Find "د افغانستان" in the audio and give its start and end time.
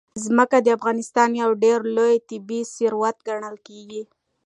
0.61-1.29